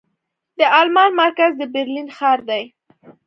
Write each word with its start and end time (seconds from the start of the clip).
د 0.59 0.61
المان 0.79 1.11
مرکز 1.21 1.51
د 1.57 1.61
برلين 1.73 2.07
ښار 2.17 2.39
دې. 2.49 2.63